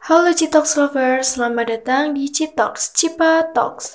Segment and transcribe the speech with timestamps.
[0.00, 3.92] Halo Citox Lovers, selamat datang di Citox, Cipa Talks.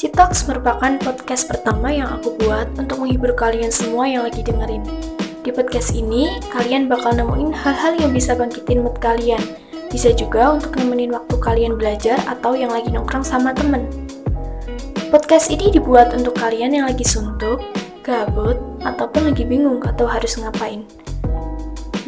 [0.00, 4.80] Citox merupakan podcast pertama yang aku buat untuk menghibur kalian semua yang lagi dengerin.
[5.44, 9.44] Di podcast ini, kalian bakal nemuin hal-hal yang bisa bangkitin mood kalian.
[9.92, 13.84] Bisa juga untuk nemenin waktu kalian belajar atau yang lagi nongkrong sama temen.
[15.12, 17.60] Podcast ini dibuat untuk kalian yang lagi suntuk,
[18.02, 20.84] gabut, ataupun lagi bingung atau harus ngapain.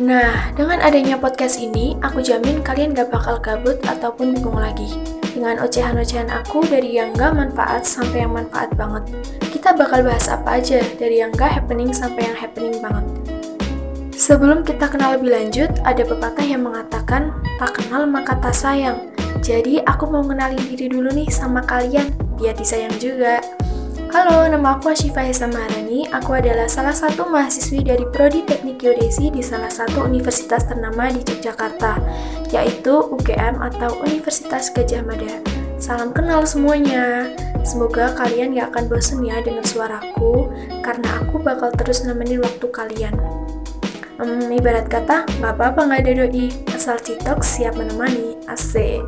[0.00, 4.96] Nah, dengan adanya podcast ini, aku jamin kalian gak bakal gabut ataupun bingung lagi.
[5.36, 9.04] Dengan ocehan-ocehan aku dari yang gak manfaat sampai yang manfaat banget.
[9.52, 13.04] Kita bakal bahas apa aja, dari yang gak happening sampai yang happening banget.
[14.16, 19.12] Sebelum kita kenal lebih lanjut, ada pepatah yang mengatakan, tak kenal maka tak sayang.
[19.45, 22.09] Jadi, aku mau kenalin diri dulu nih sama kalian,
[22.40, 23.45] biar disayang juga.
[24.10, 26.02] Halo, nama aku Ashifa Hesa Maharani.
[26.10, 31.23] Aku adalah salah satu mahasiswi dari Prodi Teknik Geodesi di salah satu universitas ternama di
[31.23, 31.95] Yogyakarta,
[32.51, 35.38] yaitu UGM atau Universitas Gajah Mada.
[35.79, 37.30] Salam kenal semuanya.
[37.62, 40.51] Semoga kalian gak akan bosen ya dengan suaraku,
[40.82, 43.15] karena aku bakal terus nemenin waktu kalian.
[44.18, 49.06] Hmm, ibarat kata, nggak apa-apa nggak ada doi, asal Citok siap menemani, asik.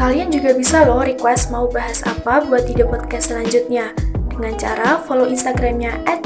[0.00, 3.92] Kalian juga bisa loh request mau bahas apa buat ide podcast selanjutnya
[4.32, 6.24] dengan cara follow Instagramnya at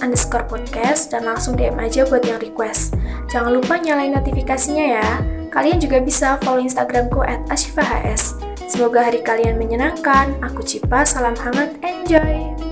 [0.00, 2.96] underscore podcast dan langsung DM aja buat yang request.
[3.28, 5.08] Jangan lupa nyalain notifikasinya ya.
[5.52, 8.40] Kalian juga bisa follow Instagramku at ashifahs.
[8.64, 10.40] Semoga hari kalian menyenangkan.
[10.40, 12.69] Aku Cipa, salam hangat, enjoy!